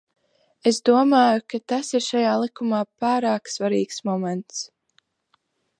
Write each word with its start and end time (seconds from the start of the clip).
Es 0.71 0.79
domāju, 0.89 1.43
ka 1.53 1.59
tas 1.73 1.91
ir 1.99 2.03
šajā 2.07 2.31
likumā 2.45 2.81
pārāk 3.05 3.53
svarīgs 3.59 4.05
moments. 4.13 4.65